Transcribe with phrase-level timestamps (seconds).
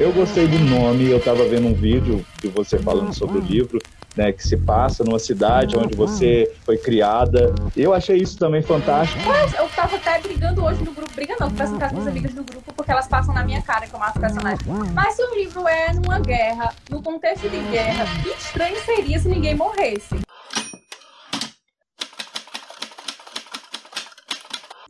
[0.00, 3.78] Eu gostei do nome, eu estava vendo um vídeo de você falando sobre o livro,
[4.16, 7.54] né, que se passa numa cidade onde você foi criada.
[7.76, 9.22] Eu achei isso também fantástico.
[9.24, 12.34] Mas eu tava até brigando hoje no grupo, briga não, conversando com as minhas amigas
[12.34, 14.66] do grupo, porque elas passam na minha cara que eu mato personagens.
[14.92, 19.28] Mas se o livro é numa guerra, no contexto de guerra, que estranho seria se
[19.28, 20.16] ninguém morresse.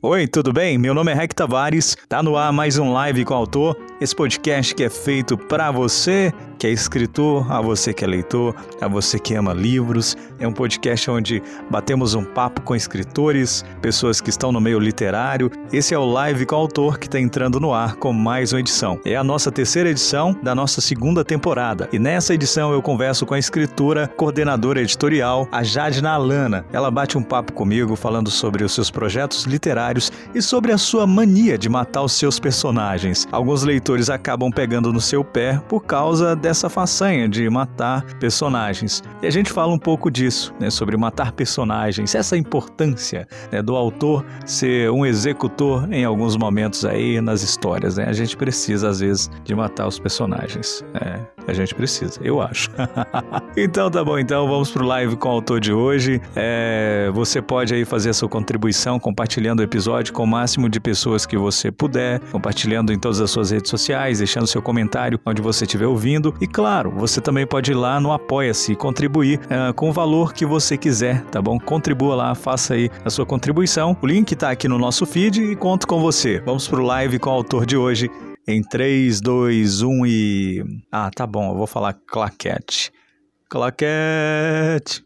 [0.07, 0.77] Oi, tudo bem?
[0.77, 4.15] Meu nome é Rec Tavares, tá no ar mais um live com o autor, esse
[4.15, 8.89] podcast que é feito para você que é escritor, a você que é leitor, a
[8.89, 10.17] você que ama livros.
[10.39, 15.51] É um podcast onde batemos um papo com escritores, pessoas que estão no meio literário.
[15.73, 18.61] Esse é o Live com o Autor que está entrando no ar com mais uma
[18.61, 19.01] edição.
[19.05, 21.89] É a nossa terceira edição da nossa segunda temporada.
[21.93, 26.65] E nessa edição eu converso com a escritora, coordenadora editorial, a Jadna Alana.
[26.73, 31.07] Ela bate um papo comigo falando sobre os seus projetos literários e sobre a sua
[31.07, 33.27] mania de matar os seus personagens.
[33.33, 39.03] Alguns leitores acabam pegando no seu pé por causa dessa façanha de matar personagens.
[39.23, 43.75] E a gente fala um pouco disso, né, sobre matar personagens, essa importância né, do
[43.77, 47.97] autor ser um executor em alguns momentos aí nas histórias.
[47.97, 48.05] Né?
[48.07, 50.85] A gente precisa, às vezes, de matar os personagens.
[50.95, 52.71] É, a gente precisa, eu acho.
[53.57, 56.21] então tá bom, então vamos pro live com o autor de hoje.
[56.35, 60.81] É, você pode aí fazer a sua contribuição compartilhando o episódio com o máximo de
[60.81, 65.43] pessoas que você puder, compartilhando em todas as suas redes sociais, deixando seu comentário onde
[65.43, 69.73] você estiver ouvindo e claro, você também pode ir lá no Apoia-se e contribuir uh,
[69.75, 71.59] com o valor que você quiser, tá bom?
[71.59, 73.97] Contribua lá, faça aí a sua contribuição.
[74.01, 76.41] O link está aqui no nosso feed e conto com você.
[76.45, 78.11] Vamos pro live com o autor de hoje
[78.47, 80.65] em 3, 2, 1 e.
[80.91, 82.93] Ah, tá bom, eu vou falar claquete.
[83.49, 85.05] Claquete.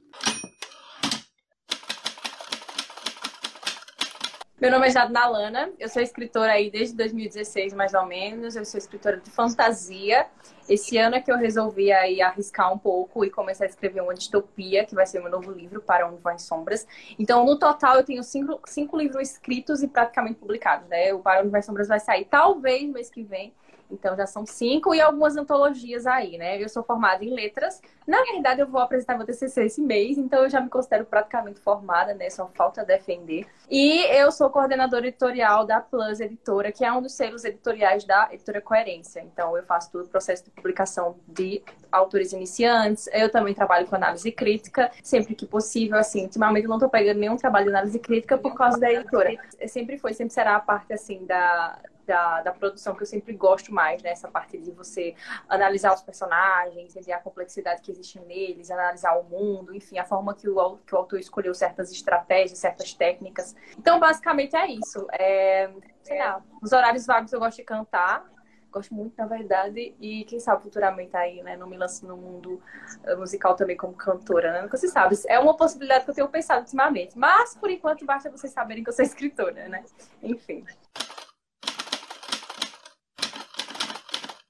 [4.61, 8.57] Meu nome é Jadna Lana, eu sou escritora aí desde 2016, mais ou menos.
[8.57, 10.27] Eu sou escritora de fantasia.
[10.69, 14.13] Esse ano é que eu resolvi aí arriscar um pouco e começar a escrever uma
[14.15, 16.89] distopia, que vai ser meu novo livro, Para Onde Vão as Sombras.
[17.17, 21.15] Então, no total, eu tenho cinco, cinco livros escritos e praticamente publicados, né?
[21.15, 23.55] O Para Onde Vão as Sombras vai sair talvez mês que vem.
[23.91, 26.63] Então já são cinco e algumas antologias aí, né?
[26.63, 27.81] Eu sou formada em letras.
[28.07, 31.61] Na realidade, eu vou apresentar meu TCC esse mês, então eu já me considero praticamente
[31.61, 32.31] formada, né?
[32.31, 33.47] Só falta defender.
[33.71, 38.29] E eu sou coordenadora editorial da Plus Editora, que é um dos selos editoriais da
[38.33, 39.21] Editora Coerência.
[39.21, 43.09] Então eu faço todo o processo de publicação de autores iniciantes.
[43.13, 45.99] Eu também trabalho com análise crítica, sempre que possível.
[45.99, 49.37] Assim, ultimamente eu não estou pegando nenhum trabalho de análise crítica por causa da editora.
[49.67, 53.73] Sempre foi, sempre será a parte assim da da, da produção que eu sempre gosto
[53.73, 54.11] mais, né?
[54.11, 55.15] Essa parte de você
[55.47, 60.35] analisar os personagens, entender a complexidade que existe neles, analisar o mundo, enfim, a forma
[60.35, 63.55] que o, que o autor escolheu certas estratégias, certas técnicas.
[63.79, 65.07] Então, basicamente é isso.
[65.13, 65.71] É,
[66.03, 68.27] sei lá, nos horários vagos eu gosto de cantar,
[68.73, 72.61] gosto muito, na verdade, e quem sabe futuramente aí, né, não me lance no mundo
[73.05, 74.63] eh, musical também como cantora, né?
[74.63, 75.17] Nunca se sabe.
[75.27, 77.19] É uma possibilidade que eu tenho pensado ultimamente.
[77.19, 79.85] Mas, por enquanto, basta vocês saberem que eu sou escritora, né?
[80.23, 80.65] Enfim.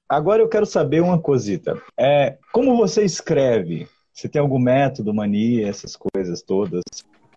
[0.09, 1.79] Agora eu quero saber uma cosita.
[1.95, 3.87] É, como você escreve?
[4.11, 6.81] Você tem algum método, mania, essas coisas todas?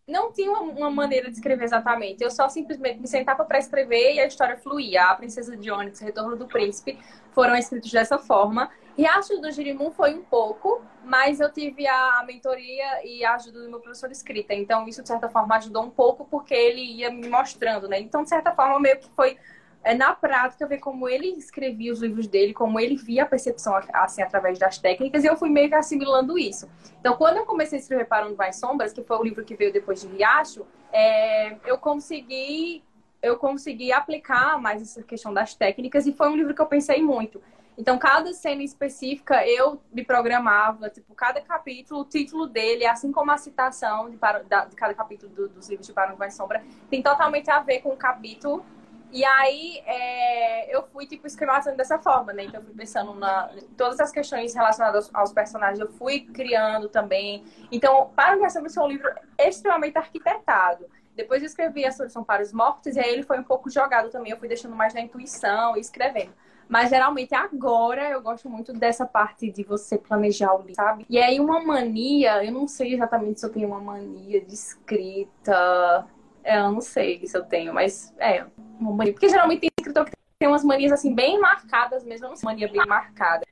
[0.09, 2.25] Não tinha uma maneira de escrever exatamente.
[2.25, 5.05] Eu só simplesmente me sentava para escrever e a história fluía.
[5.05, 6.99] A Princesa de Onyx, Retorno do Príncipe
[7.33, 8.71] foram escritos dessa forma.
[8.97, 13.71] Riacho do Girimum foi um pouco, mas eu tive a mentoria e a ajuda do
[13.71, 14.55] meu professor de escrita.
[14.55, 18.01] Então, isso, de certa forma, ajudou um pouco, porque ele ia me mostrando, né?
[18.01, 19.37] Então, de certa forma, meio que foi
[19.85, 23.75] é, na prática, ver como ele escrevia os livros dele, como ele via a percepção
[23.93, 26.69] assim através das técnicas, e eu fui meio que assimilando isso.
[27.01, 29.57] Então, quando eu comecei a escrever Para Onde Vai Sombras, que foi o livro que
[29.57, 32.83] veio depois de Riacho, é, eu consegui
[33.21, 37.01] eu consegui aplicar mais essa questão das técnicas, e foi um livro que eu pensei
[37.01, 37.41] muito.
[37.79, 43.31] Então, cada cena específica, eu me programava, tipo, cada capítulo, o título dele, assim como
[43.31, 47.01] a citação de, para, de cada capítulo do, dos livros de Onde Vai Sombra, tem
[47.01, 48.65] totalmente a ver com o capítulo
[49.13, 52.45] e aí é, eu fui, tipo, esquematizando dessa forma, né?
[52.45, 56.89] Então eu fui pensando na todas as questões relacionadas aos, aos personagens, eu fui criando
[56.89, 57.45] também.
[57.71, 60.87] Então, para o Garçom, é um livro extremamente arquitetado.
[61.15, 64.09] Depois eu escrevi a solução para os mortos, e aí ele foi um pouco jogado
[64.09, 64.33] também.
[64.33, 66.33] Eu fui deixando mais na intuição e escrevendo.
[66.67, 71.05] Mas geralmente agora eu gosto muito dessa parte de você planejar o livro, sabe?
[71.11, 76.07] E aí uma mania, eu não sei exatamente se eu tenho uma mania de escrita
[76.45, 78.45] é, eu não sei se eu tenho, mas é,
[78.79, 79.13] uma mania.
[79.13, 82.69] Porque geralmente tem escritor que tem umas manias assim bem marcadas mesmo, não sei mania
[82.69, 83.47] bem marcada.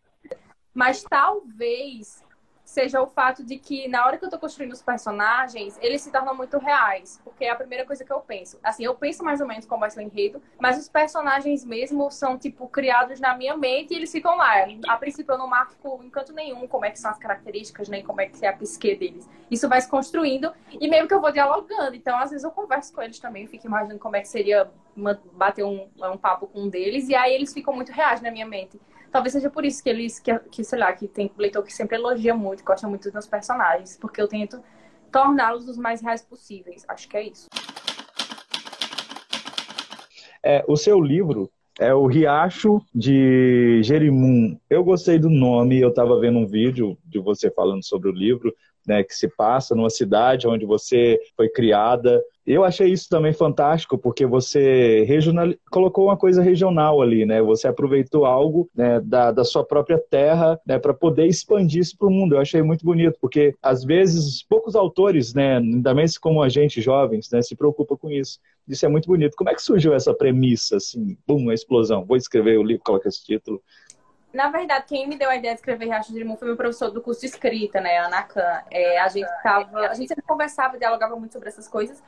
[0.75, 2.23] Mas talvez
[2.71, 6.13] seja o fato de que na hora que eu tô construindo os personagens, eles se
[6.13, 8.61] tornam muito reais, porque é a primeira coisa que eu penso.
[8.63, 12.09] Assim, eu penso mais ou menos como vai ser o enredo, mas os personagens mesmo
[12.13, 14.53] são, tipo, criados na minha mente e eles ficam lá.
[14.87, 18.05] A princípio eu não marco em canto nenhum como é que são as características, nem
[18.05, 19.29] como é que é a psique deles.
[19.51, 21.97] Isso vai se construindo e meio que eu vou dialogando.
[21.97, 24.71] Então, às vezes eu converso com eles também, fico imaginando como é que seria
[25.33, 28.47] bater um, um papo com um deles, e aí eles ficam muito reais na minha
[28.47, 28.81] mente.
[29.11, 31.97] Talvez seja por isso que eles, que, que sei lá, que tem leitor que sempre
[31.97, 34.63] elogia muito, gosta muito dos meus personagens, porque eu tento
[35.11, 36.85] torná-los os mais reais possíveis.
[36.89, 37.49] Acho que é isso.
[40.43, 44.57] É, o seu livro é o Riacho de Jerimum.
[44.69, 48.55] Eu gostei do nome, eu estava vendo um vídeo de você falando sobre o livro,
[48.87, 52.23] né, que se passa numa cidade onde você foi criada.
[52.47, 55.53] Eu achei isso também fantástico, porque você regional...
[55.71, 57.41] colocou uma coisa regional ali, né?
[57.43, 62.09] Você aproveitou algo né, da, da sua própria terra né, para poder expandir isso para
[62.09, 62.35] o mundo.
[62.35, 66.81] Eu achei muito bonito, porque às vezes poucos autores, né, ainda mais como a gente,
[66.81, 68.41] jovens, né, se preocupa com isso.
[68.67, 69.37] Isso é muito bonito.
[69.37, 72.05] Como é que surgiu essa premissa, assim, bum, a explosão?
[72.05, 73.63] Vou escrever o livro, coloca esse título.
[74.33, 76.91] Na verdade, quem me deu a ideia de escrever Riacho de Limão foi meu professor
[76.91, 78.63] do curso de escrita, né, Ana Khan.
[78.71, 82.01] É, a gente tava, a gente sempre conversava, dialogava muito sobre essas coisas.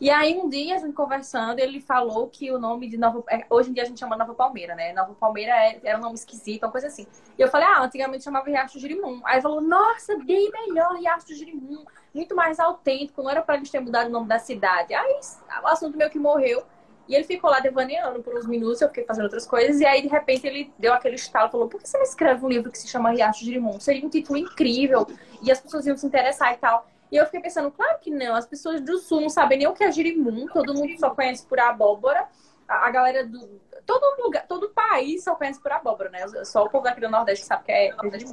[0.00, 3.44] E aí um dia a gente conversando, ele falou que o nome de Nova, é,
[3.50, 4.92] hoje em dia a gente chama Nova Palmeira, né?
[4.92, 7.04] Nova Palmeira é, era um nome esquisito, uma coisa assim.
[7.36, 9.20] E eu falei: "Ah, antigamente chamava Riacho de Girimum".
[9.24, 11.84] Aí ele falou: "Nossa, bem melhor Riacho de Girimum,
[12.14, 14.94] muito mais autêntico, não era para eles terem mudado o nome da cidade".
[14.94, 15.20] Aí
[15.64, 16.62] o assunto meio que morreu.
[17.08, 20.02] E ele ficou lá devaneando por uns minutos, eu fiquei fazendo outras coisas, e aí
[20.02, 22.78] de repente ele deu aquele estalo, falou: por que você não escreve um livro que
[22.78, 23.80] se chama Riacho de Girimum?
[23.80, 25.06] Seria um título incrível,
[25.42, 26.86] e as pessoas iam se interessar e tal.
[27.10, 29.72] E eu fiquei pensando, claro que não, as pessoas do sul não sabem nem o
[29.72, 32.28] que é girimum, todo mundo só conhece por abóbora.
[32.68, 33.60] A, galera do.
[33.86, 36.26] Todo lugar, todo país só conhece por abóbora, né?
[36.44, 38.26] Só o povo aqui do Nordeste sabe que é coisa de.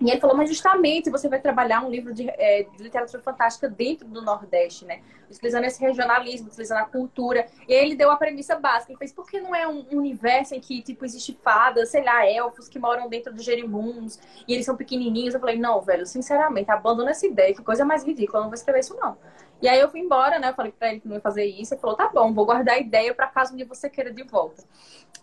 [0.00, 3.68] E ele falou, mas justamente você vai trabalhar um livro de, é, de, literatura fantástica
[3.68, 5.02] dentro do Nordeste, né?
[5.30, 7.46] Utilizando esse regionalismo, utilizando a cultura.
[7.68, 8.92] E aí ele deu a premissa básica.
[8.92, 12.26] Ele fez, por que não é um universo em que, tipo, existe fadas, sei lá,
[12.26, 14.18] elfos que moram dentro dos Jerimuns
[14.48, 15.34] e eles são pequenininhos?
[15.34, 18.54] Eu falei, não, velho, sinceramente, abandona essa ideia, que coisa mais ridícula, eu não vou
[18.54, 19.18] escrever isso não.
[19.62, 20.50] E aí eu fui embora, né?
[20.50, 21.74] Eu falei pra ele que não ia fazer isso.
[21.74, 24.64] Ele falou, tá bom, vou guardar a ideia para caso um você queira de volta.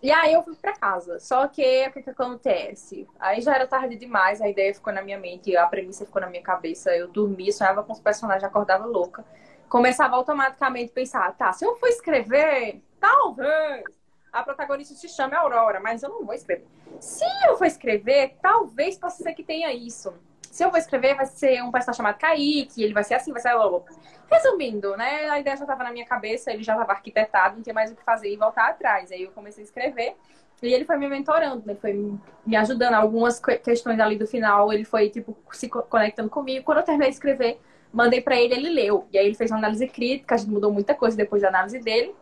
[0.02, 1.20] E aí eu fui para casa.
[1.20, 3.08] Só que o que, que acontece?
[3.20, 6.30] Aí já era tarde demais, a ideia ficou na minha mente, a premissa ficou na
[6.30, 6.96] minha cabeça.
[6.96, 9.26] Eu dormia, sonhava com os personagens, acordava louca.
[9.68, 13.84] Começava automaticamente a pensar, tá, se eu for escrever, talvez
[14.32, 16.68] a protagonista se chame Aurora, mas eu não vou escrever.
[17.02, 20.14] Se eu for escrever, talvez possa ser que tenha isso
[20.58, 23.40] se eu vou escrever, vai ser um personagem chamado Kaique, ele vai ser assim, vai
[23.40, 23.52] ser.
[24.28, 25.30] Resumindo, né?
[25.30, 27.96] A ideia já estava na minha cabeça, ele já estava arquitetado, não tinha mais o
[27.96, 29.12] que fazer e voltar atrás.
[29.12, 30.16] Aí eu comecei a escrever.
[30.64, 31.94] E ele foi me mentorando, ele foi
[32.44, 32.96] me ajudando.
[32.96, 36.66] Algumas questões ali do final, ele foi, tipo, se conectando comigo.
[36.66, 37.62] Quando eu terminei de escrever,
[37.94, 39.08] mandei para ele, ele leu.
[39.14, 41.78] E aí ele fez uma análise crítica, a gente mudou muita coisa depois da análise
[41.78, 42.16] dele.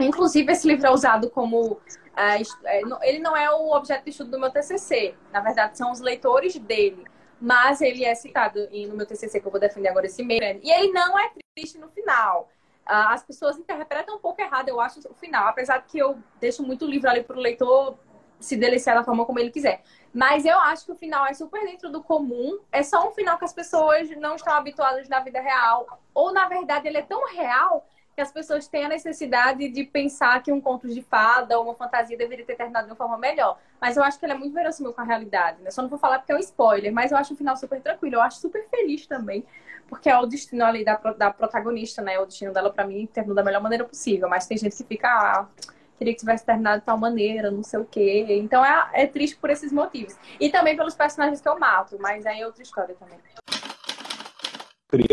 [0.00, 1.72] Inclusive, esse livro é usado como.
[1.72, 5.14] Uh, ele não é o objeto de estudo do meu TCC.
[5.30, 7.04] Na verdade, são os leitores dele
[7.40, 10.60] mas ele é citado no meu TCC que eu vou defender agora esse mês.
[10.62, 12.48] E ele não é triste no final.
[12.84, 15.46] Ah, as pessoas interpretam um pouco errado, eu acho, o final.
[15.46, 17.98] Apesar de que eu deixo muito livro ali para o leitor
[18.40, 19.82] se deliciar da forma como ele quiser.
[20.12, 22.58] Mas eu acho que o final é super dentro do comum.
[22.72, 26.00] É só um final que as pessoas não estão habituadas na vida real.
[26.14, 27.86] Ou, na verdade, ele é tão real
[28.18, 31.74] que as pessoas têm a necessidade de pensar que um conto de fada ou uma
[31.74, 33.60] fantasia deveria ter terminado de uma forma melhor.
[33.80, 35.62] Mas eu acho que ele é muito verossímil com a realidade.
[35.62, 35.70] Né?
[35.70, 38.16] Só não vou falar porque é um spoiler, mas eu acho o final super tranquilo.
[38.16, 39.46] Eu acho super feliz também,
[39.88, 42.18] porque é o destino ali da, da protagonista, né?
[42.18, 44.28] O destino dela, para mim, terminou da melhor maneira possível.
[44.28, 45.08] Mas tem gente que fica.
[45.08, 45.46] Ah,
[45.96, 48.26] queria que tivesse terminado de tal maneira, não sei o quê.
[48.30, 50.16] Então é, é triste por esses motivos.
[50.40, 53.18] E também pelos personagens que eu mato, mas aí é outra história também.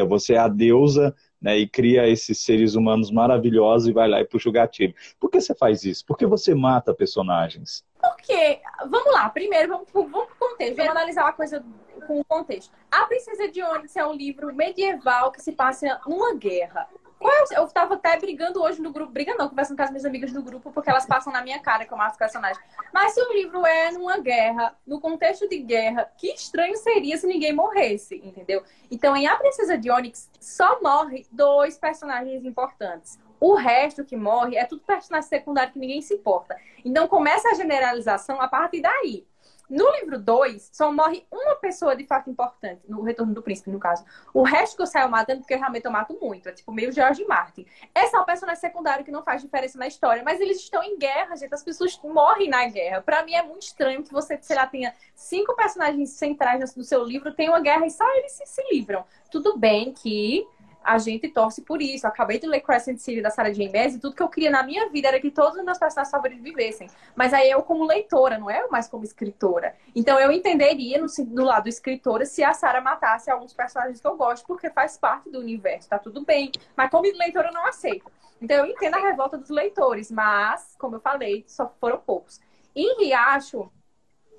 [0.08, 4.25] Você é a deusa né, e cria esses seres humanos maravilhosos e vai lá e
[4.25, 4.96] puxa o gatilho.
[5.20, 6.05] Por que você faz isso?
[6.05, 7.84] Por que você mata personagens?
[8.00, 11.63] Porque, vamos lá, primeiro vamos, vamos pro contexto, vamos analisar uma coisa
[12.08, 12.72] com o contexto.
[12.91, 16.88] A Princesa de Onyx é um livro medieval que se passa numa guerra.
[17.22, 20.31] É eu tava até brigando hoje no grupo, brigando não, conversando com as minhas amigas
[20.31, 22.60] do grupo, porque elas passam na minha cara que eu mato personagens.
[22.93, 27.27] Mas se o livro é numa guerra, no contexto de guerra, que estranho seria se
[27.27, 28.63] ninguém morresse, entendeu?
[28.89, 33.19] Então, em A Princesa de Onyx, só morre dois personagens importantes.
[33.39, 36.57] O resto que morre é tudo personagem secundário que ninguém se importa.
[36.84, 39.25] Então, começa a generalização a partir daí.
[39.69, 43.79] No livro 2, só morre uma pessoa de fato importante, no Retorno do Príncipe, no
[43.79, 44.05] caso.
[44.34, 46.48] O resto que eu saio matando, porque realmente eu mato muito.
[46.50, 47.65] É tipo meio George Martin.
[47.93, 50.98] Esse é um personagem secundário que não faz diferença na história, mas eles estão em
[50.98, 51.53] guerra, gente.
[51.53, 53.01] As pessoas morrem na guerra.
[53.01, 57.03] Para mim é muito estranho que você, sei lá, tenha cinco personagens centrais no seu
[57.03, 59.03] livro, tem uma guerra e só eles se, se livram.
[59.31, 60.48] Tudo bem que
[60.85, 62.05] a gente torce por isso.
[62.05, 63.69] Eu acabei de ler Crescent City da Sarah J.
[63.69, 66.11] Maas e tudo que eu queria na minha vida era que todos os meus personagens
[66.11, 66.87] favoritos vivessem.
[67.15, 69.75] Mas aí eu como leitora, não é eu mais como escritora.
[69.95, 74.15] Então eu entenderia no, do lado escritora se a Sarah matasse alguns personagens que eu
[74.15, 76.51] gosto, porque faz parte do universo, tá tudo bem.
[76.77, 78.11] Mas como leitora eu não aceito.
[78.39, 82.39] Então eu entendo a revolta dos leitores, mas, como eu falei, só foram poucos.
[82.75, 83.71] Em Riacho,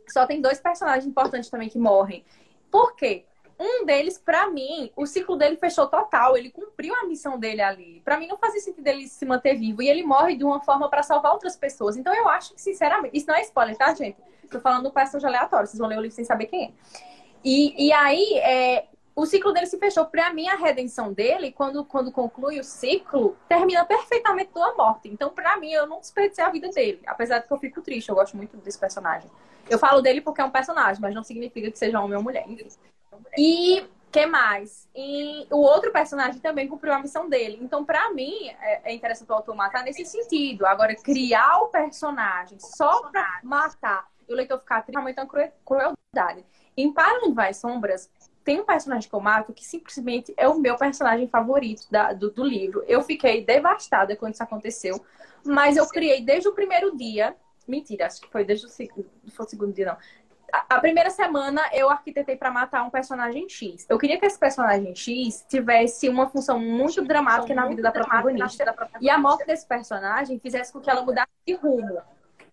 [0.08, 2.24] só tem dois personagens importantes também que morrem.
[2.70, 3.24] Por quê?
[3.58, 6.36] Um deles, para mim, o ciclo dele fechou total.
[6.36, 8.02] Ele cumpriu a missão dele ali.
[8.04, 9.82] Para mim, não fazia sentido ele se manter vivo.
[9.82, 11.96] E ele morre de uma forma para salvar outras pessoas.
[11.96, 14.18] Então, eu acho que, sinceramente, isso não é spoiler, tá, gente?
[14.50, 15.66] Tô falando do personagem aleatório.
[15.66, 16.70] Vocês vão ler o livro sem saber quem é.
[17.42, 18.86] E, e aí, é,
[19.16, 20.04] o ciclo dele se fechou.
[20.04, 25.08] Para mim, a redenção dele, quando, quando conclui o ciclo, termina perfeitamente com a morte.
[25.08, 27.00] Então, para mim, eu não desperdicei a vida dele.
[27.06, 29.30] Apesar de que eu fico triste, eu gosto muito desse personagem.
[29.70, 32.44] Eu falo dele porque é um personagem, mas não significa que seja homem ou mulher.
[33.38, 34.88] E que mais?
[34.94, 37.58] E o outro personagem também cumpriu a missão dele.
[37.60, 40.66] Então, para mim, é, é interessante o autor matar nesse sentido.
[40.66, 45.28] Agora, criar o personagem só pra matar e o leitor ficar triste é uma
[45.64, 46.44] crueldade.
[46.76, 48.10] Em Para Onde Vai Sombras,
[48.44, 52.30] tem um personagem que eu mato que simplesmente é o meu personagem favorito da, do,
[52.30, 52.84] do livro.
[52.86, 55.04] Eu fiquei devastada quando isso aconteceu,
[55.44, 57.36] mas eu criei desde o primeiro dia.
[57.66, 59.96] Mentira, acho que foi desde o, foi o segundo dia, não
[60.52, 63.86] a primeira semana eu arquitetei para matar um personagem X.
[63.88, 68.64] Eu queria que esse personagem X tivesse uma função muito dramática na vida da protagonista.
[69.00, 72.00] E a morte desse personagem fizesse com que ela mudasse de rumo.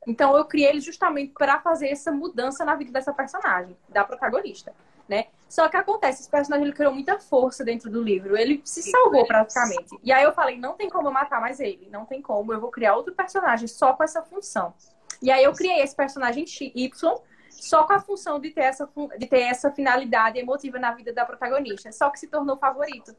[0.07, 4.73] Então eu criei ele justamente para fazer essa mudança na vida dessa personagem, da protagonista,
[5.07, 5.27] né?
[5.47, 9.25] Só que acontece, esse personagem ele criou muita força dentro do livro, ele se salvou
[9.25, 9.97] praticamente.
[10.03, 12.59] E aí eu falei, não tem como eu matar mais ele, não tem como, eu
[12.59, 14.73] vou criar outro personagem só com essa função.
[15.21, 16.43] E aí eu criei esse personagem
[16.75, 17.21] Y
[17.62, 21.25] só com a função de ter, essa, de ter essa finalidade emotiva na vida da
[21.25, 23.15] protagonista, só que se tornou favorito.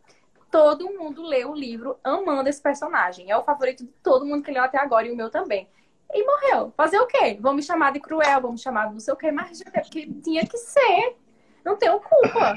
[0.51, 3.31] Todo mundo leu o livro amando esse personagem.
[3.31, 5.69] É o favorito de todo mundo que leu até agora e o meu também.
[6.13, 6.73] E morreu.
[6.77, 7.37] Fazer o quê?
[7.41, 9.81] Vão me chamar de cruel, vão me chamar de não sei o quê, mas é
[9.81, 11.17] porque tinha que ser.
[11.65, 12.55] Não tenho culpa.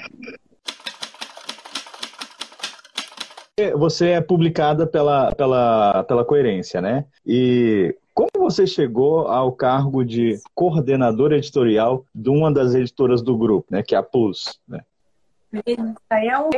[3.76, 7.06] Você é publicada pela, pela, pela coerência, né?
[7.26, 13.68] E como você chegou ao cargo de coordenadora editorial de uma das editoras do grupo,
[13.72, 14.60] né, que é a Plus?
[14.68, 14.82] Né?
[15.66, 16.50] Isso aí é um,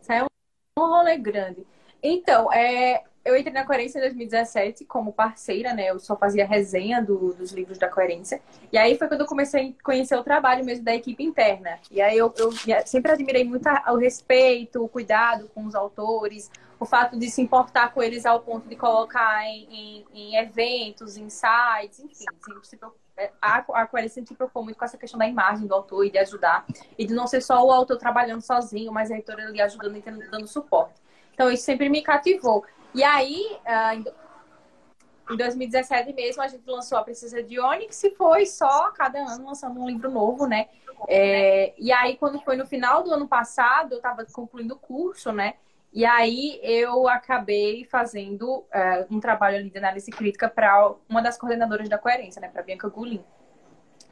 [0.00, 1.66] isso aí é um rolê grande.
[2.02, 5.90] Então, é, eu entrei na Coerência em 2017 como parceira, né?
[5.90, 8.40] Eu só fazia resenha do, dos livros da Coerência.
[8.72, 11.78] E aí foi quando eu comecei a conhecer o trabalho mesmo da equipe interna.
[11.90, 12.50] E aí eu, eu
[12.84, 16.50] sempre admirei muito o respeito, o cuidado com os autores,
[16.80, 21.16] o fato de se importar com eles ao ponto de colocar em, em, em eventos,
[21.16, 22.78] em sites, enfim, sempre se
[23.16, 26.10] é, a, Coerência sempre se preocupou muito com essa questão da imagem do autor e
[26.10, 26.64] de ajudar,
[26.98, 30.30] e de não ser só o autor trabalhando sozinho, mas a editora ali ajudando e
[30.30, 31.00] dando suporte.
[31.32, 32.64] Então, isso sempre me cativou.
[32.94, 38.44] E aí, uh, em 2017 mesmo, a gente lançou a Princesa de Onyx e foi
[38.46, 40.68] só cada ano lançando um livro novo, né?
[41.08, 45.32] É, e aí, quando foi no final do ano passado, eu estava concluindo o curso,
[45.32, 45.54] né?
[45.92, 51.36] E aí eu acabei fazendo uh, um trabalho ali de análise crítica para uma das
[51.36, 52.48] coordenadoras da coerência, né?
[52.48, 53.22] Para Bianca Gulin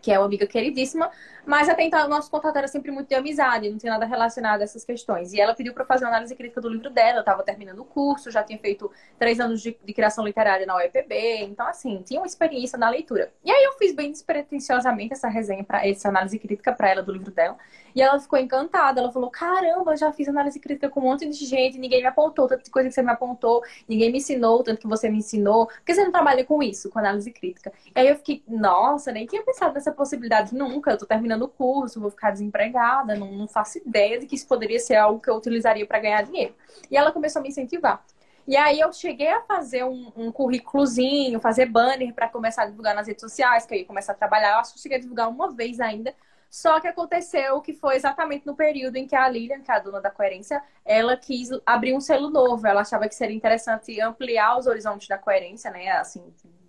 [0.00, 1.10] que é uma amiga queridíssima,
[1.44, 4.60] mas até então o nosso contato era sempre muito de amizade, não tinha nada relacionado
[4.60, 5.32] a essas questões.
[5.32, 7.84] E ela pediu para fazer uma análise crítica do livro dela, eu estava terminando o
[7.84, 12.20] curso, já tinha feito três anos de, de, criação literária na UEPB, então assim, tinha
[12.20, 13.32] uma experiência na leitura.
[13.44, 17.12] E aí eu fiz bem despretensiosamente essa resenha, para essa análise crítica para ela do
[17.12, 17.56] livro dela,
[17.94, 21.28] e ela ficou encantada, ela falou, caramba, eu já fiz análise crítica com um monte
[21.28, 24.80] de gente, ninguém me apontou, tanta coisa que você me apontou, ninguém me ensinou, tanto
[24.80, 27.70] que você me ensinou, por que você não trabalha com isso, com análise crítica?
[27.94, 30.92] E aí eu fiquei, nossa, nem tinha pensado nessa essa possibilidade nunca.
[30.92, 34.46] Eu tô terminando o curso, vou ficar desempregada, não, não faço ideia de que isso
[34.46, 36.54] poderia ser algo que eu utilizaria para ganhar dinheiro.
[36.90, 38.02] E ela começou a me incentivar.
[38.46, 42.94] E aí eu cheguei a fazer um, um currículozinho, fazer banner para começar a divulgar
[42.94, 44.52] nas redes sociais, que eu começar a trabalhar.
[44.52, 46.14] Eu acho que eu cheguei a divulgar uma vez ainda.
[46.50, 49.78] Só que aconteceu que foi exatamente no período em que a Lilian, que é a
[49.78, 52.66] dona da coerência, ela quis abrir um selo novo.
[52.66, 55.88] Ela achava que seria interessante ampliar os horizontes da coerência, né?
[55.92, 56.20] Assim,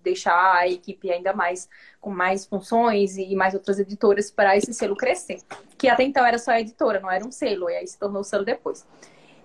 [0.02, 1.68] deixar a equipe ainda mais
[2.00, 5.40] com mais funções e mais outras editoras para esse selo crescer.
[5.76, 8.44] Que até então era só editora, não era um selo, e aí se tornou selo
[8.44, 8.86] depois.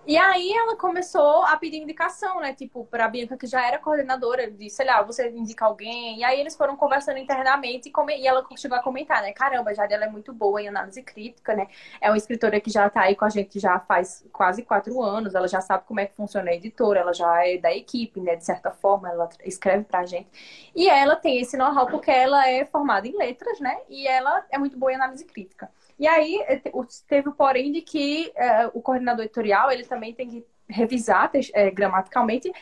[0.08, 2.54] E aí ela começou a pedir indicação, né?
[2.54, 6.18] Tipo, pra Bianca, que já era coordenadora, de, sei lá, você indica alguém.
[6.20, 8.16] E aí eles foram conversando internamente e, come...
[8.18, 9.32] e ela chegou a comentar, né?
[9.34, 11.68] Caramba, já ela é muito boa em análise crítica, né?
[12.00, 15.34] É uma escritora que já tá aí com a gente já faz quase quatro anos,
[15.34, 18.34] ela já sabe como é que funciona a editora, ela já é da equipe, né?
[18.34, 20.70] De certa forma, ela escreve pra gente.
[20.74, 23.78] E ela tem esse know-how porque ela é formada em letras, né?
[23.90, 25.70] E ela é muito boa em análise crítica.
[25.98, 26.62] E aí eh,
[27.06, 31.70] teve o porém de que é, o coordenador editorial ele também tem que revisar é,
[31.70, 32.52] gramaticalmente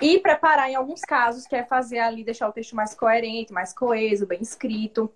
[0.00, 3.72] e preparar em alguns casos, que é fazer ali, deixar o texto mais coerente, mais
[3.72, 5.10] coeso, bem escrito,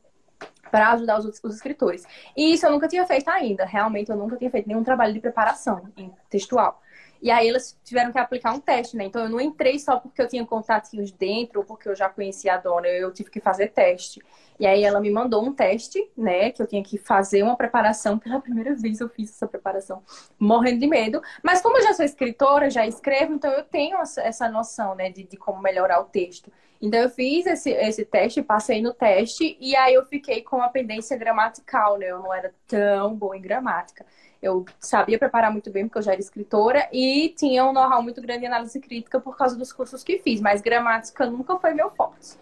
[0.70, 2.04] para ajudar os, outros, os escritores.
[2.36, 5.20] E isso eu nunca tinha feito ainda, realmente eu nunca tinha feito nenhum trabalho de
[5.20, 5.88] preparação
[6.30, 6.80] textual.
[7.20, 9.04] E aí elas tiveram que aplicar um teste, né?
[9.04, 12.54] Então eu não entrei só porque eu tinha contatinhos dentro ou porque eu já conhecia
[12.54, 14.20] a dona, eu tive que fazer teste.
[14.58, 16.50] E aí ela me mandou um teste, né?
[16.50, 18.18] Que eu tinha que fazer uma preparação.
[18.18, 20.02] Pela primeira vez eu fiz essa preparação,
[20.38, 21.20] morrendo de medo.
[21.42, 25.10] Mas como eu já sou escritora, já escrevo, então eu tenho essa noção, né?
[25.10, 26.52] De, de como melhorar o texto.
[26.80, 30.68] Então eu fiz esse, esse teste, passei no teste, e aí eu fiquei com a
[30.68, 32.06] pendência gramatical, né?
[32.06, 34.06] Eu não era tão boa em gramática.
[34.40, 38.22] Eu sabia preparar muito bem, porque eu já era escritora, e tinha um know-how muito
[38.22, 41.90] grande em análise crítica por causa dos cursos que fiz, mas gramática nunca foi meu
[41.90, 42.36] forte.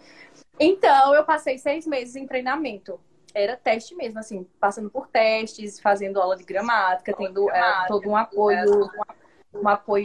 [0.59, 2.99] Então, eu passei seis meses em treinamento.
[3.33, 8.15] Era teste mesmo, assim, passando por testes, fazendo aula de gramática, tendo é, todo um
[8.15, 9.16] apoio, um apoio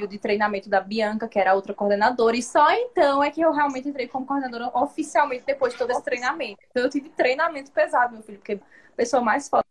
[0.09, 3.89] de treinamento da Bianca, que era outra coordenadora, e só então é que eu realmente
[3.89, 6.61] entrei como coordenadora oficialmente depois de todo esse treinamento.
[6.71, 9.65] Então, eu tive treinamento pesado, meu filho, porque a pessoa mais foda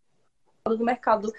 [0.65, 1.33] do mercado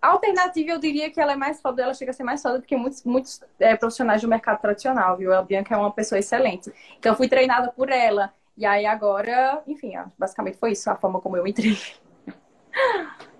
[0.00, 2.64] alternativa, eu diria que ela é mais foda, ela chega a ser mais foda do
[2.64, 5.32] que muitos, muitos é, profissionais do mercado tradicional, viu?
[5.34, 6.72] A Bianca é uma pessoa excelente.
[6.98, 8.32] Então, eu fui treinada por ela.
[8.56, 11.78] E aí, agora, enfim, basicamente foi isso, a forma como eu entrei.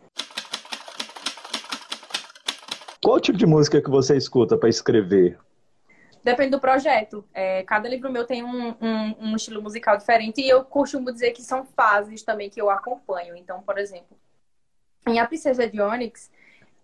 [3.02, 5.38] Qual tipo de música que você escuta para escrever?
[6.22, 7.24] Depende do projeto.
[7.32, 11.30] É, cada livro meu tem um, um, um, estilo musical diferente e eu costumo dizer
[11.30, 13.36] que são fases também que eu acompanho.
[13.36, 14.16] Então, por exemplo,
[15.06, 16.30] em A Princesa de Onyx,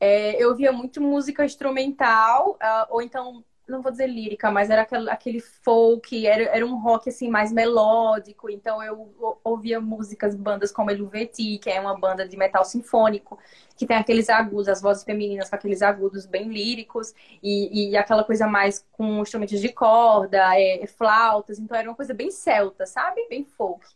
[0.01, 4.83] é, eu via muito música instrumental, uh, ou então, não vou dizer lírica, mas era
[5.11, 8.51] aquele, folk, era, era um rock assim mais melódico.
[8.51, 13.39] Então eu ouvia músicas, bandas como Eluveti, que é uma banda de metal sinfônico,
[13.77, 18.25] que tem aqueles agudos, as vozes femininas com aqueles agudos bem líricos, e, e aquela
[18.25, 21.59] coisa mais com instrumentos de corda, é, flautas.
[21.59, 23.27] Então era uma coisa bem celta, sabe?
[23.29, 23.87] Bem folk.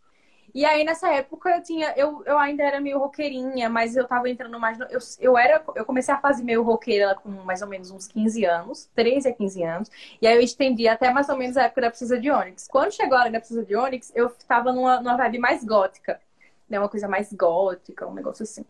[0.58, 1.94] E aí, nessa época, eu tinha.
[1.96, 4.76] Eu, eu ainda era meio roqueirinha, mas eu tava entrando mais.
[4.76, 5.62] No, eu, eu era.
[5.76, 9.32] Eu comecei a fazer meio roqueira com mais ou menos uns 15 anos, 13 a
[9.32, 9.90] 15 anos.
[10.20, 12.66] E aí eu estendi até mais ou menos a época da Precisa de Onyx.
[12.66, 16.20] Quando chegou a hora da Precisa de Onyx, eu tava numa, numa vibe mais gótica.
[16.68, 16.76] Né?
[16.80, 18.64] Uma coisa mais gótica, um negócio assim.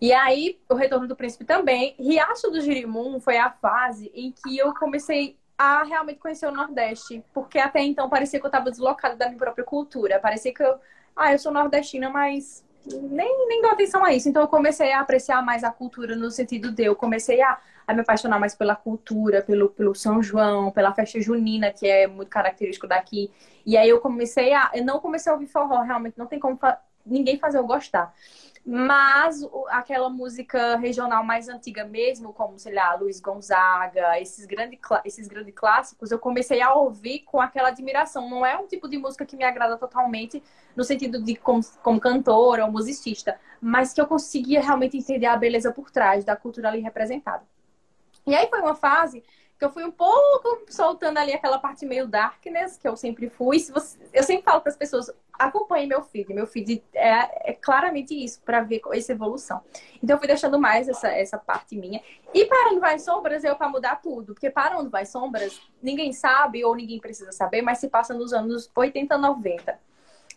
[0.00, 1.94] E aí, o Retorno do Príncipe também.
[1.98, 7.22] Riacho do Girimum foi a fase em que eu comecei a realmente conhecer o Nordeste.
[7.34, 10.18] Porque até então parecia que eu estava deslocada da minha própria cultura.
[10.18, 10.80] Parecia que eu
[11.16, 14.28] ah, eu sou nordestina, mas nem, nem dou atenção a isso.
[14.28, 17.94] Então eu comecei a apreciar mais a cultura no sentido de eu comecei a, a
[17.94, 22.28] me apaixonar mais pela cultura, pelo, pelo São João, pela festa junina, que é muito
[22.28, 23.30] característico daqui.
[23.66, 24.70] E aí eu comecei a.
[24.74, 28.14] Eu não comecei a ouvir forró, realmente, não tem como fa ninguém fazer eu gostar.
[28.64, 35.26] Mas aquela música regional mais antiga mesmo, como, sei lá, Luiz Gonzaga, esses, grande, esses
[35.26, 38.28] grandes clássicos, eu comecei a ouvir com aquela admiração.
[38.28, 40.42] Não é um tipo de música que me agrada totalmente,
[40.76, 45.36] no sentido de como, como cantora ou musicista, mas que eu conseguia realmente entender a
[45.36, 47.42] beleza por trás da cultura ali representada.
[48.26, 49.24] E aí foi uma fase
[49.60, 53.58] que eu fui um pouco soltando ali aquela parte meio darkness, que eu sempre fui.
[53.58, 56.32] Se você, eu sempre falo para as pessoas, acompanhe meu feed.
[56.32, 59.60] Meu feed é, é claramente isso, para ver essa evolução.
[60.02, 62.00] Então, eu fui deixando mais essa, essa parte minha.
[62.32, 64.32] E para onde vai sombras, eu para mudar tudo.
[64.32, 68.32] Porque para onde vai sombras, ninguém sabe ou ninguém precisa saber, mas se passa nos
[68.32, 69.78] anos 80, 90.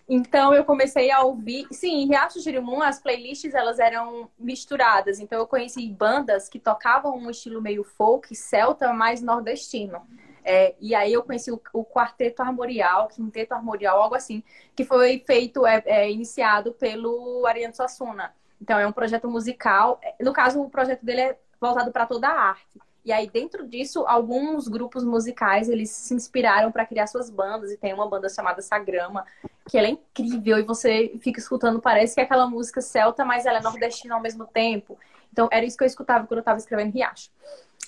[0.08, 5.20] Então eu comecei a ouvir, sim, em Riacho Girimum as playlists elas eram misturadas.
[5.20, 10.02] Então eu conheci bandas que tocavam um estilo meio folk, celta, mais nordestino.
[10.44, 14.44] É, e aí eu conheci o, o, Quarteto Armorial, Quinteto Armorial, algo assim,
[14.76, 18.34] que foi feito, é, é, iniciado pelo Ariano Suassuna.
[18.62, 20.02] Então é um projeto musical.
[20.20, 22.80] No caso, o projeto dele é voltado para toda a arte.
[23.06, 27.72] E aí, dentro disso, alguns grupos musicais, eles se inspiraram para criar suas bandas.
[27.72, 29.26] E tem uma banda chamada Sagrama,
[29.70, 30.58] que ela é incrível.
[30.60, 34.22] E você fica escutando, parece que é aquela música celta, mas ela é nordestina ao
[34.22, 34.98] mesmo tempo.
[35.32, 37.32] Então, era isso que eu escutava quando eu estava escrevendo Riacho.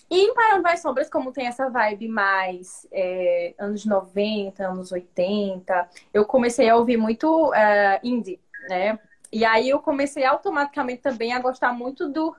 [0.09, 5.89] E em Parando Vai Sombras, como tem essa vibe mais é, anos 90, anos 80,
[6.13, 8.99] eu comecei a ouvir muito uh, indie, né?
[9.31, 12.35] E aí eu comecei automaticamente também a gostar muito do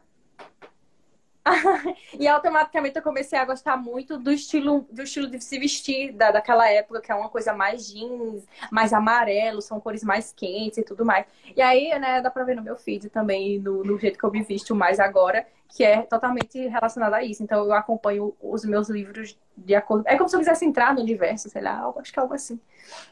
[2.18, 6.30] e automaticamente eu comecei a gostar muito do estilo, do estilo de se vestir da,
[6.32, 10.82] daquela época, que é uma coisa mais jeans, mais amarelo, são cores mais quentes e
[10.82, 11.24] tudo mais.
[11.54, 14.30] E aí, né, dá pra ver no meu feed também, no, no jeito que eu
[14.30, 17.42] me visto mais agora, que é totalmente relacionado a isso.
[17.42, 20.04] Então eu acompanho os meus livros de acordo.
[20.06, 22.60] É como se eu quisesse entrar no universo, sei lá, acho que é algo assim.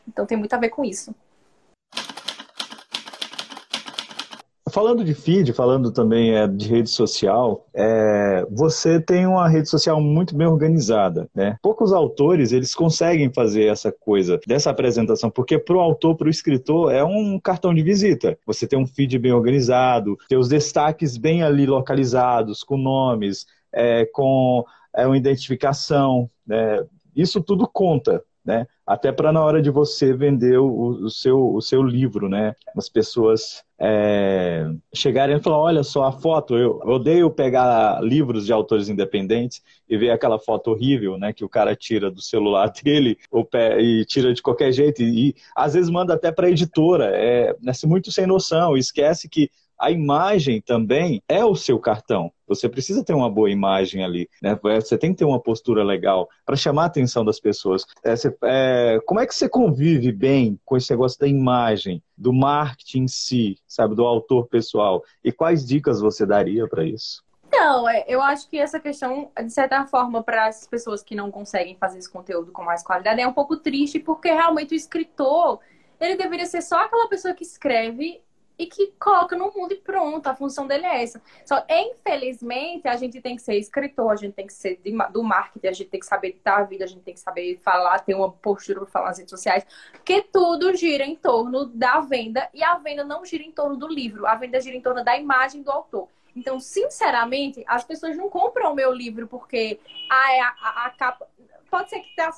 [0.08, 1.14] Então tem muito a ver com isso.
[4.74, 10.00] Falando de feed, falando também é, de rede social, é, você tem uma rede social
[10.00, 11.56] muito bem organizada, né?
[11.62, 16.30] Poucos autores eles conseguem fazer essa coisa dessa apresentação, porque para o autor, para o
[16.30, 18.36] escritor, é um cartão de visita.
[18.44, 24.04] Você tem um feed bem organizado, tem os destaques bem ali localizados, com nomes, é,
[24.06, 26.84] com é, uma identificação, né?
[27.14, 28.66] Isso tudo conta, né?
[28.86, 30.66] Até para na hora de você vender o,
[31.04, 32.54] o, seu, o seu livro, né?
[32.76, 38.52] As pessoas é, chegarem e falar, olha só a foto, eu odeio pegar livros de
[38.52, 41.32] autores independentes e ver aquela foto horrível, né?
[41.32, 43.16] Que o cara tira do celular dele
[43.80, 47.10] e tira de qualquer jeito e, e às vezes manda até para a editora.
[47.14, 52.32] É, é muito sem noção, esquece que a imagem também é o seu cartão.
[52.46, 54.58] Você precisa ter uma boa imagem ali, né?
[54.62, 57.86] Você tem que ter uma postura legal para chamar a atenção das pessoas.
[58.04, 62.32] É, você, é, como é que você convive bem com esse negócio da imagem, do
[62.32, 65.02] marketing em si, sabe, do autor pessoal?
[65.22, 67.24] E quais dicas você daria para isso?
[67.50, 71.30] Não, é, eu acho que essa questão, de certa forma, para as pessoas que não
[71.30, 75.60] conseguem fazer esse conteúdo com mais qualidade, é um pouco triste, porque realmente o escritor,
[76.00, 78.20] ele deveria ser só aquela pessoa que escreve
[78.58, 81.20] e que coloca no mundo e pronto, a função dele é essa.
[81.44, 85.22] Só, infelizmente, a gente tem que ser escritor, a gente tem que ser de, do
[85.22, 87.98] marketing, a gente tem que saber editar a vida, a gente tem que saber falar,
[88.00, 92.48] ter uma postura para falar nas redes sociais, porque tudo gira em torno da venda
[92.54, 95.16] e a venda não gira em torno do livro, a venda gira em torno da
[95.16, 96.08] imagem do autor.
[96.36, 99.78] Então, sinceramente, as pessoas não compram o meu livro porque
[100.10, 101.28] ah, é a, a, a capa.
[101.70, 102.32] Pode ser que tá.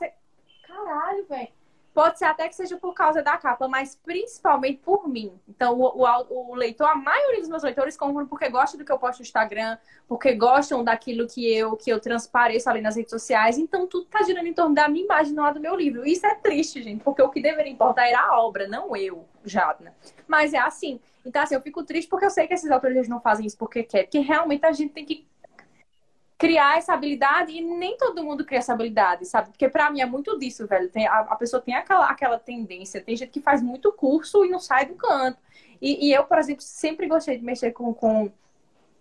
[0.67, 1.56] Caralho, velho
[1.97, 5.33] Pode ser até que seja por causa da capa, mas principalmente por mim.
[5.49, 8.93] Então, o, o, o, leitor, a maioria dos meus leitores compram porque gostam do que
[8.93, 13.09] eu posto no Instagram, porque gostam daquilo que eu, que eu transpareço ali nas redes
[13.09, 13.57] sociais.
[13.57, 16.07] Então, tudo tá girando em torno da minha imagem, não a do meu livro.
[16.07, 19.95] Isso é triste, gente, porque o que deveria importar era a obra, não eu, Jadna.
[20.29, 21.01] Mas é assim.
[21.25, 23.83] Então, assim, eu fico triste porque eu sei que esses autores não fazem isso porque
[23.83, 25.27] quer, porque realmente a gente tem que
[26.39, 29.49] criar essa habilidade e nem todo mundo cria essa habilidade, sabe?
[29.49, 30.89] Porque para mim é muito disso, velho.
[30.91, 33.01] Tem, a, a, pessoa tem aquela, aquela tendência.
[33.01, 35.39] Tem gente que faz muito curso e não sai do canto.
[35.81, 38.31] E, e eu, por exemplo, sempre gostei de mexer com, com,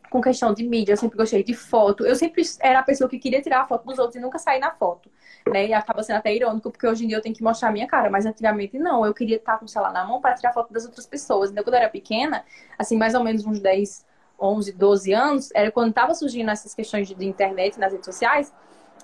[0.10, 0.94] com questão de mídia.
[0.94, 2.06] Eu sempre gostei de foto.
[2.06, 4.60] Eu sempre era a pessoa que queria tirar a foto dos outros e nunca sair
[4.60, 5.10] na foto.
[5.52, 5.68] Né?
[5.68, 7.88] E acaba sendo até irônico, porque hoje em dia eu tenho que mostrar a minha
[7.88, 8.10] cara.
[8.10, 9.06] Mas antigamente não.
[9.06, 11.52] Eu queria estar com o celular na mão para tirar foto das outras pessoas.
[11.52, 12.46] Então, quando eu era pequena,
[12.80, 14.06] assim, mais ou menos uns 10
[14.40, 18.54] 11, 12 anos, era quando estava surgindo essas questões de, de, internet nas redes sociais.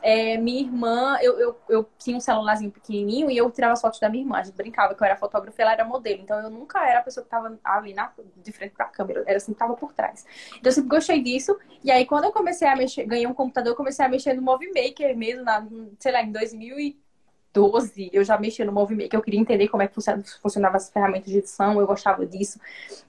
[0.03, 3.99] É, minha irmã, eu, eu, eu, tinha um celularzinho pequenininho e eu tirava as fotos
[3.99, 4.37] da minha irmã.
[4.37, 6.21] A gente brincava que eu era fotógrafa e ela era modelo.
[6.21, 9.23] Então eu nunca era a pessoa que estava ali na, de frente para a câmera,
[9.27, 10.25] era assim, estava por trás.
[10.57, 11.55] Então eu sempre gostei disso.
[11.83, 14.41] E aí quando eu comecei a mexer, ganhei um computador, eu comecei a mexer no
[14.41, 15.67] Movie Maker mesmo, na,
[15.99, 16.99] sei lá, em 2000 e
[17.53, 19.95] 12, eu já mexia no movimento, eu queria entender como é que
[20.41, 22.59] funcionava as ferramentas de edição, eu gostava disso.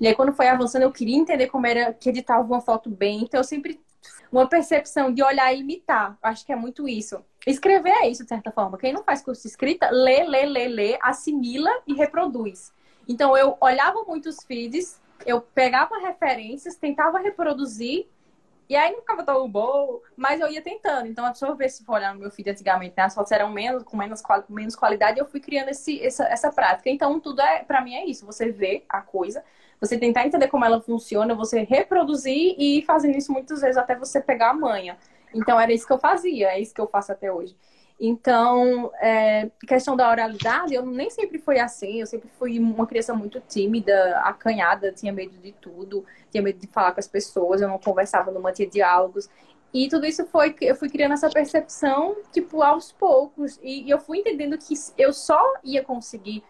[0.00, 3.22] E aí, quando foi avançando, eu queria entender como era que editava uma foto bem.
[3.22, 3.80] Então, eu sempre.
[4.32, 6.16] Uma percepção de olhar e imitar.
[6.22, 7.22] Acho que é muito isso.
[7.46, 8.78] Escrever é isso, de certa forma.
[8.78, 12.72] Quem não faz curso de escrita, lê, lê, lê, lê, assimila e reproduz.
[13.06, 18.06] Então, eu olhava muitos feeds, eu pegava referências, tentava reproduzir
[18.72, 21.06] e aí não ficava tão bom, mas eu ia tentando.
[21.06, 23.50] Então, se eu ver se for olhar no meu feed antigamente, né, as fotos eram
[23.50, 26.88] menos, com menos, com menos qualidade, eu fui criando esse, essa, essa prática.
[26.88, 28.24] Então, tudo é, para mim, é isso.
[28.24, 29.44] Você vê a coisa,
[29.78, 33.94] você tentar entender como ela funciona, você reproduzir e ir fazendo isso muitas vezes até
[33.94, 34.96] você pegar a manha.
[35.34, 37.54] Então, era isso que eu fazia, é isso que eu faço até hoje.
[38.04, 42.00] Então, é, questão da oralidade, eu nem sempre fui assim.
[42.00, 46.66] Eu sempre fui uma criança muito tímida, acanhada, tinha medo de tudo, tinha medo de
[46.66, 49.30] falar com as pessoas, eu não conversava, não mantinha diálogos.
[49.72, 53.60] E tudo isso foi, eu fui criando essa percepção, tipo, aos poucos.
[53.62, 56.42] E, e eu fui entendendo que eu só ia conseguir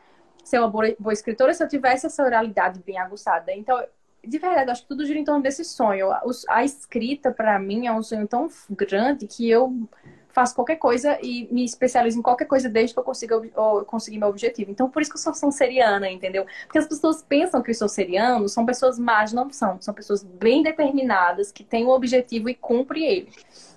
[0.42, 3.52] ser uma boa, boa escritora se eu tivesse essa oralidade bem aguçada.
[3.52, 3.78] Então,
[4.26, 6.08] de verdade, acho que tudo gira em torno desse sonho.
[6.48, 9.86] A escrita, para mim, é um sonho tão grande que eu
[10.32, 13.40] faço qualquer coisa e me especializo em qualquer coisa desde que eu consiga
[13.86, 14.70] conseguir meu objetivo.
[14.70, 16.46] Então, por isso que eu sou sanseriana, entendeu?
[16.64, 19.80] Porque as pessoas pensam que os sanserianos são pessoas más, não são.
[19.80, 23.28] São pessoas bem determinadas, que têm um objetivo e cumprem ele.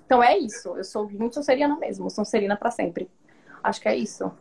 [0.06, 0.70] Então, é isso.
[0.78, 2.10] Eu sou muito sanseriana mesmo.
[2.10, 3.10] Sanseriana para sempre.
[3.64, 4.32] Acho que é isso.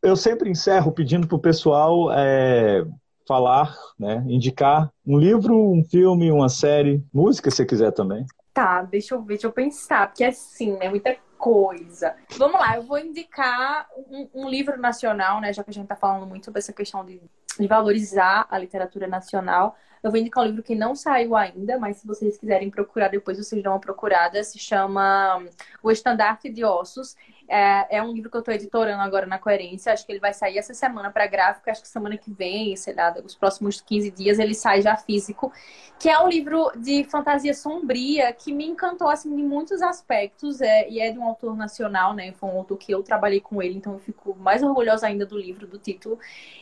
[0.00, 2.86] Eu sempre encerro pedindo pro pessoal é
[3.26, 4.24] falar, né?
[4.26, 8.24] Indicar um livro, um filme, uma série, música se quiser também.
[8.58, 12.16] Tá, deixa eu ver, deixa eu pensar, porque assim, né, muita coisa.
[12.36, 15.94] Vamos lá, eu vou indicar um, um livro nacional, né, já que a gente tá
[15.94, 17.22] falando muito sobre essa questão de,
[17.56, 19.76] de valorizar a literatura nacional.
[20.02, 23.38] Eu vou indicar um livro que não saiu ainda, mas se vocês quiserem procurar depois,
[23.38, 24.42] vocês dão uma procurada.
[24.42, 25.40] Se chama
[25.80, 27.14] O Estandarte de Ossos.
[27.48, 29.92] É, é um livro que eu estou editorando agora na Coerência.
[29.92, 31.70] Acho que ele vai sair essa semana para gráfico.
[31.70, 35.50] Acho que semana que vem, sei lá, os próximos 15 dias, ele sai já físico.
[35.98, 40.60] Que é um livro de fantasia sombria que me encantou, assim, em muitos aspectos.
[40.60, 42.32] É, e é de um autor nacional, né?
[42.32, 45.38] Foi um autor que eu trabalhei com ele, então eu fico mais orgulhosa ainda do
[45.38, 46.18] livro, do título.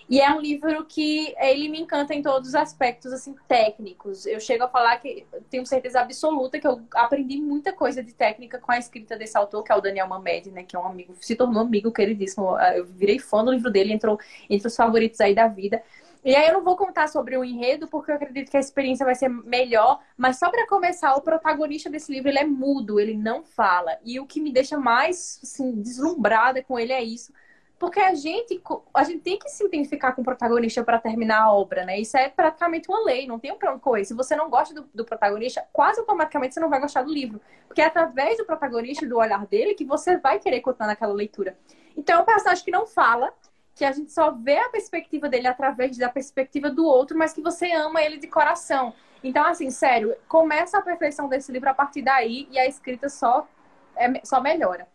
[0.09, 4.25] E é um livro que ele me encanta em todos os aspectos, assim, técnicos.
[4.25, 8.59] Eu chego a falar que tenho certeza absoluta que eu aprendi muita coisa de técnica
[8.59, 10.63] com a escrita desse autor, que é o Daniel Mamed, né?
[10.63, 12.59] Que é um amigo, se tornou amigo queridíssimo.
[12.75, 15.83] Eu virei fã do livro dele, entrou entre os favoritos aí da vida.
[16.25, 19.07] E aí eu não vou contar sobre o enredo, porque eu acredito que a experiência
[19.07, 20.01] vai ser melhor.
[20.17, 23.97] Mas só para começar, o protagonista desse livro, ele é mudo, ele não fala.
[24.05, 27.33] E o que me deixa mais, assim, deslumbrada com ele é isso.
[27.79, 28.63] Porque a gente,
[28.95, 32.01] a gente tem que se identificar com o protagonista para terminar a obra, né?
[32.01, 34.05] Isso é praticamente uma lei, não tem um onde correr.
[34.05, 37.39] Se você não gosta do, do, protagonista, quase automaticamente você não vai gostar do livro.
[37.67, 41.59] Porque é através do protagonista do olhar dele que você vai querer continuar naquela leitura.
[41.95, 43.31] Então é um personagem que não fala,
[43.75, 47.43] que a gente só vê a perspectiva dele através da perspectiva do outro, mas que
[47.43, 48.95] você ama ele de coração.
[49.23, 53.47] Então, assim, sério, começa a perfeição desse livro a partir daí e a escrita só,
[53.97, 54.89] é, só melhora.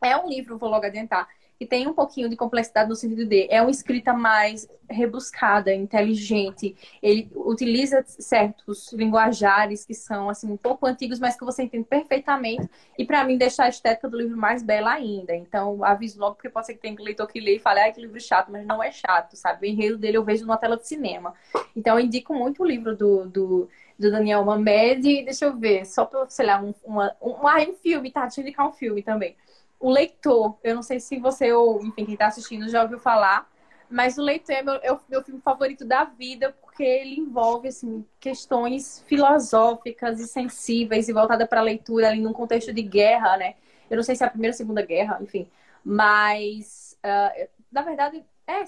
[0.00, 1.28] É um livro, vou logo adiantar
[1.62, 6.74] que tem um pouquinho de complexidade no sentido de é uma escrita mais rebuscada, inteligente.
[7.00, 12.68] Ele utiliza certos linguajares que são assim um pouco antigos, mas que você entende perfeitamente.
[12.98, 15.36] E para mim deixa a estética do livro mais bela ainda.
[15.36, 18.00] Então aviso logo porque pode ser que tenha leitor que lê e fale, ah, que
[18.00, 19.68] livro chato, mas não é chato, sabe?
[19.68, 21.32] O enredo dele eu vejo numa tela de cinema.
[21.76, 23.68] Então eu indico muito o livro do, do
[24.02, 25.24] do Daniel Mamed.
[25.24, 28.22] Deixa eu ver, só para, sei lá, um, um, um, um filme, tá?
[28.22, 29.36] Deixa eu indicar um filme também.
[29.80, 33.50] O Leitor, eu não sei se você ou, enfim, quem está assistindo já ouviu falar,
[33.90, 38.04] mas o Leitor é meu, é meu filme favorito da vida, porque ele envolve, assim,
[38.20, 43.54] questões filosóficas e sensíveis e voltada para a leitura ali num contexto de guerra, né?
[43.90, 45.48] Eu não sei se é a Primeira ou Segunda Guerra, enfim,
[45.84, 48.62] mas, uh, na verdade, é,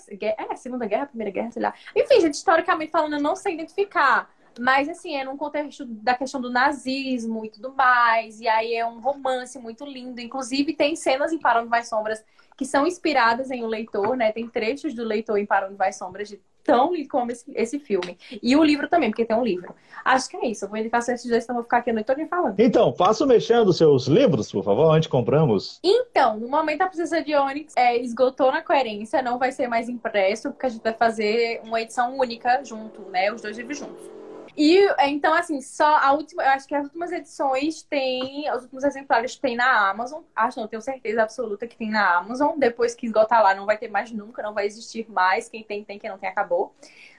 [0.53, 1.75] é Segunda Guerra, Primeira Guerra, sei lá.
[1.94, 6.40] Enfim, gente, historicamente falando, eu não sei identificar mas, assim, é num contexto da questão
[6.40, 8.40] do nazismo e tudo mais.
[8.40, 10.21] E aí é um romance muito lindo.
[10.21, 12.25] Inclusive, tem cenas em Para Onde Vai Sombras
[12.57, 14.33] que são inspiradas em O Leitor, né?
[14.33, 17.79] Tem trechos do Leitor em Para Onde Vai Sombras de tão lindo como esse, esse
[17.79, 18.17] filme.
[18.43, 19.75] E o livro também, porque tem um livro.
[20.05, 20.64] Acho que é isso.
[20.64, 22.59] Eu vou indicar esses dois, então vou ficar aqui a noite toda falando.
[22.59, 25.79] Então, faça mexendo seus livros, por favor, onde compramos?
[25.85, 29.88] Então, no momento a Princesa de Onyx é, esgotou na coerência, não vai ser mais
[29.88, 33.31] impresso, porque a gente vai fazer uma edição única junto, né?
[33.31, 34.24] Os dois livros juntos.
[34.57, 38.85] E então, assim, só a última, eu acho que as últimas edições tem, os últimos
[38.85, 40.23] exemplares tem na Amazon.
[40.35, 42.57] Acho não, tenho certeza absoluta que tem na Amazon.
[42.57, 45.49] Depois que esgotar lá, não vai ter mais nunca, não vai existir mais.
[45.49, 46.73] Quem tem, tem, quem não tem, acabou.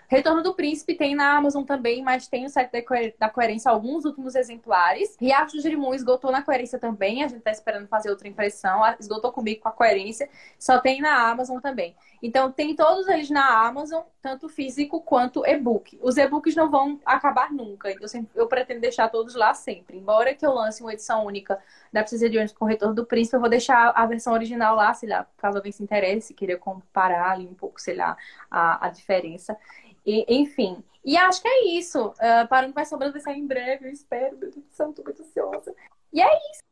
[0.08, 2.72] Retorno do Príncipe tem na Amazon também, mas tem no site
[3.20, 5.18] da Coerência alguns últimos exemplares.
[5.20, 8.82] Riacho do Jerimum esgotou na Coerência também, a gente tá esperando fazer outra impressão.
[9.00, 11.96] Esgotou comigo com a Coerência, só tem na Amazon também.
[12.22, 16.00] Então, tem todos eles na Amazon, tanto físico quanto e-book.
[16.02, 19.98] Os e-books não vão acabar nunca, eu, sempre, eu pretendo deixar todos lá sempre.
[19.98, 21.60] Embora que eu lance uma edição única
[21.92, 24.76] da Precisa de Anjos com o Retorno do Príncipe, eu vou deixar a versão original
[24.76, 28.18] lá, sei lá, caso alguém se interesse, queira comparar ali um pouco, sei lá,
[28.50, 29.58] a, a diferença.
[30.06, 30.84] E, enfim.
[31.04, 32.08] E acho que é isso.
[32.10, 34.38] Uh, Parando vai sobrando vai sair em breve, eu espero.
[34.38, 35.74] Meu Deus do céu, tô muito ansiosa.
[36.12, 36.66] E é isso.